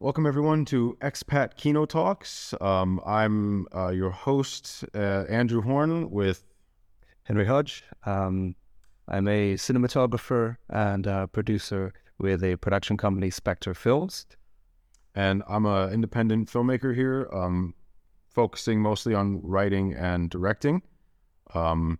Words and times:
Welcome, 0.00 0.28
everyone, 0.28 0.64
to 0.66 0.96
Expat 1.00 1.56
Kino 1.56 1.84
Talks. 1.84 2.54
Um, 2.60 3.00
I'm 3.04 3.66
uh, 3.74 3.88
your 3.88 4.10
host, 4.10 4.84
uh, 4.94 5.24
Andrew 5.28 5.60
Horne, 5.60 6.08
with 6.12 6.44
Henry 7.24 7.44
Hodge. 7.44 7.82
Um, 8.06 8.54
I'm 9.08 9.26
a 9.26 9.54
cinematographer 9.54 10.56
and 10.70 11.04
uh, 11.08 11.26
producer 11.26 11.92
with 12.16 12.44
a 12.44 12.54
production 12.58 12.96
company, 12.96 13.28
Spectre 13.30 13.74
Films. 13.74 14.24
And 15.16 15.42
I'm 15.48 15.66
an 15.66 15.92
independent 15.92 16.48
filmmaker 16.48 16.94
here, 16.94 17.28
um, 17.32 17.74
focusing 18.30 18.80
mostly 18.80 19.14
on 19.14 19.40
writing 19.42 19.94
and 19.94 20.30
directing. 20.30 20.80
Um, 21.54 21.98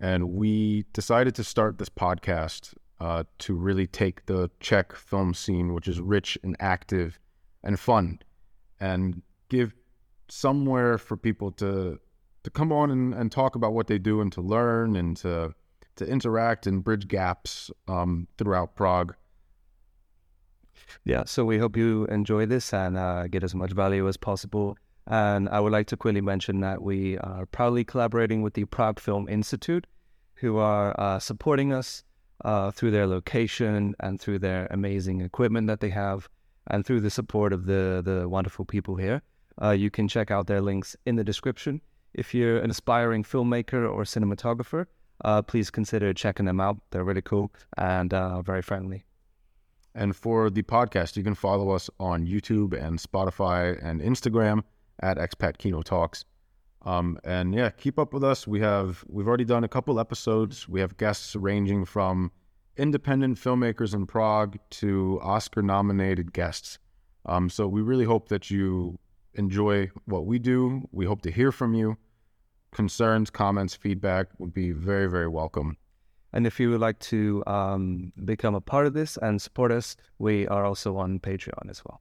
and 0.00 0.30
we 0.30 0.86
decided 0.94 1.34
to 1.34 1.44
start 1.44 1.76
this 1.76 1.90
podcast 1.90 2.72
uh, 3.00 3.24
to 3.40 3.54
really 3.54 3.86
take 3.86 4.24
the 4.24 4.50
Czech 4.60 4.94
film 4.94 5.34
scene, 5.34 5.74
which 5.74 5.88
is 5.88 6.00
rich 6.00 6.38
and 6.42 6.56
active 6.58 7.20
and 7.64 7.80
fun, 7.80 8.20
and 8.78 9.22
give 9.48 9.74
somewhere 10.28 10.98
for 10.98 11.16
people 11.16 11.50
to 11.52 11.98
to 12.44 12.50
come 12.50 12.70
on 12.72 12.90
and, 12.90 13.14
and 13.14 13.32
talk 13.32 13.56
about 13.56 13.72
what 13.72 13.86
they 13.86 13.98
do 13.98 14.20
and 14.20 14.30
to 14.32 14.40
learn 14.40 14.96
and 14.96 15.16
to 15.16 15.54
to 15.96 16.06
interact 16.06 16.66
and 16.66 16.84
bridge 16.84 17.08
gaps 17.08 17.70
um, 17.88 18.28
throughout 18.38 18.76
Prague. 18.76 19.14
Yeah, 21.04 21.24
so 21.24 21.44
we 21.44 21.58
hope 21.58 21.76
you 21.76 22.04
enjoy 22.06 22.46
this 22.46 22.72
and 22.72 22.96
uh, 22.96 23.26
get 23.28 23.44
as 23.44 23.54
much 23.54 23.72
value 23.72 24.06
as 24.08 24.16
possible. 24.16 24.76
And 25.06 25.48
I 25.48 25.60
would 25.60 25.72
like 25.72 25.86
to 25.88 25.96
quickly 25.96 26.20
mention 26.20 26.60
that 26.60 26.82
we 26.82 27.18
are 27.18 27.46
proudly 27.46 27.84
collaborating 27.84 28.42
with 28.42 28.54
the 28.54 28.64
Prague 28.64 28.98
Film 28.98 29.28
Institute, 29.28 29.86
who 30.34 30.56
are 30.56 30.94
uh, 30.98 31.18
supporting 31.18 31.72
us 31.72 32.02
uh, 32.44 32.70
through 32.70 32.90
their 32.90 33.06
location 33.06 33.94
and 34.00 34.20
through 34.20 34.40
their 34.40 34.66
amazing 34.70 35.20
equipment 35.20 35.66
that 35.66 35.80
they 35.80 35.90
have, 35.90 36.28
and 36.68 36.84
through 36.84 37.00
the 37.00 37.10
support 37.10 37.52
of 37.52 37.66
the 37.66 38.02
the 38.04 38.28
wonderful 38.28 38.64
people 38.64 38.96
here. 38.96 39.22
Uh, 39.62 39.70
you 39.70 39.90
can 39.90 40.08
check 40.08 40.30
out 40.30 40.46
their 40.46 40.60
links 40.60 40.96
in 41.06 41.16
the 41.16 41.24
description. 41.24 41.80
If 42.12 42.34
you're 42.34 42.58
an 42.58 42.70
aspiring 42.70 43.24
filmmaker 43.24 43.90
or 43.90 44.02
cinematographer, 44.04 44.86
uh, 45.24 45.42
please 45.42 45.70
consider 45.70 46.12
checking 46.12 46.46
them 46.46 46.60
out. 46.60 46.78
They're 46.90 47.04
really 47.04 47.22
cool 47.22 47.52
and 47.76 48.12
uh, 48.12 48.42
very 48.42 48.62
friendly. 48.62 49.04
And 49.94 50.16
for 50.16 50.50
the 50.50 50.62
podcast, 50.62 51.16
you 51.16 51.22
can 51.22 51.34
follow 51.34 51.70
us 51.70 51.88
on 52.00 52.26
YouTube 52.26 52.72
and 52.72 52.98
Spotify 52.98 53.78
and 53.82 54.00
Instagram 54.00 54.62
at 55.00 55.18
Expat 55.18 55.58
Kino 55.58 55.82
Talks. 55.82 56.24
Um, 56.82 57.18
and 57.24 57.54
yeah, 57.54 57.70
keep 57.70 57.98
up 57.98 58.12
with 58.12 58.24
us. 58.24 58.46
We 58.46 58.60
have 58.60 59.04
we've 59.08 59.26
already 59.26 59.44
done 59.44 59.64
a 59.64 59.68
couple 59.68 59.98
episodes. 59.98 60.68
We 60.68 60.80
have 60.80 60.96
guests 60.96 61.34
ranging 61.34 61.84
from 61.84 62.30
independent 62.76 63.38
filmmakers 63.38 63.94
in 63.94 64.06
Prague 64.06 64.58
to 64.70 65.20
Oscar 65.22 65.62
nominated 65.62 66.32
guests. 66.32 66.78
Um, 67.26 67.48
so 67.48 67.66
we 67.66 67.80
really 67.80 68.04
hope 68.04 68.28
that 68.28 68.50
you 68.50 68.98
enjoy 69.34 69.90
what 70.06 70.26
we 70.26 70.38
do. 70.38 70.88
We 70.92 71.06
hope 71.06 71.22
to 71.22 71.30
hear 71.30 71.52
from 71.52 71.74
you. 71.74 71.96
Concerns, 72.72 73.30
comments, 73.30 73.74
feedback 73.74 74.28
would 74.38 74.52
be 74.52 74.72
very, 74.72 75.06
very 75.06 75.28
welcome. 75.28 75.76
And 76.32 76.46
if 76.46 76.58
you 76.58 76.70
would 76.70 76.80
like 76.80 76.98
to 77.00 77.44
um, 77.46 78.12
become 78.24 78.56
a 78.56 78.60
part 78.60 78.86
of 78.86 78.92
this 78.92 79.16
and 79.22 79.40
support 79.40 79.70
us, 79.70 79.96
we 80.18 80.48
are 80.48 80.64
also 80.64 80.96
on 80.96 81.20
Patreon 81.20 81.70
as 81.70 81.84
well. 81.84 82.00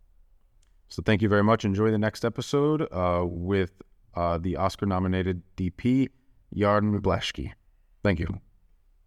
So 0.89 1.03
thank 1.05 1.21
you 1.21 1.29
very 1.29 1.43
much. 1.43 1.65
Enjoy 1.65 1.91
the 1.91 1.99
next 1.99 2.25
episode 2.25 2.87
uh, 2.91 3.23
with 3.25 3.71
uh, 4.15 4.39
the 4.39 4.55
Oscar 4.55 4.87
nominated 4.87 5.43
DP, 5.55 6.09
Jarin 6.55 6.99
Blaschke. 6.99 7.51
Thank 8.03 8.19
you. 8.19 8.39